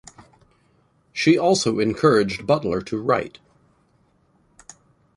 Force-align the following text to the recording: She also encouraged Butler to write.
She 1.13 1.37
also 1.37 1.77
encouraged 1.77 2.47
Butler 2.47 2.81
to 2.81 2.99
write. 2.99 3.37